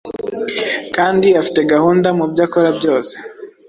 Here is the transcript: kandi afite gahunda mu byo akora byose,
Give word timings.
kandi 0.95 1.27
afite 1.41 1.59
gahunda 1.73 2.07
mu 2.17 2.25
byo 2.31 2.41
akora 2.47 2.69
byose, 2.77 3.13